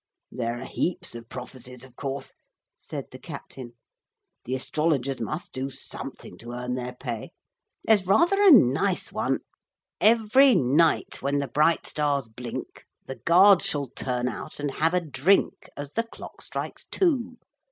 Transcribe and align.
'There 0.31 0.59
are 0.59 0.65
heaps 0.65 1.13
of 1.13 1.29
prophecies 1.29 1.83
of 1.85 1.95
course,' 1.95 2.33
said 2.75 3.05
the 3.11 3.19
captain; 3.19 3.73
'the 4.45 4.55
astrologers 4.55 5.19
must 5.21 5.53
do 5.53 5.69
something 5.69 6.39
to 6.39 6.53
earn 6.53 6.73
their 6.73 6.93
pay. 6.95 7.29
There's 7.83 8.07
rather 8.07 8.41
a 8.41 8.49
nice 8.49 9.11
one: 9.11 9.41
Every 9.99 10.55
night 10.55 11.21
when 11.21 11.37
the 11.37 11.47
bright 11.49 11.85
stars 11.85 12.27
blink 12.29 12.85
The 13.05 13.17
guards 13.17 13.65
shall 13.65 13.89
turn 13.89 14.27
out, 14.27 14.59
and 14.59 14.71
have 14.71 14.95
a 14.95 15.01
drink 15.01 15.69
As 15.77 15.91
the 15.91 16.07
clock 16.07 16.41
strikes 16.41 16.83
two. 16.87 17.37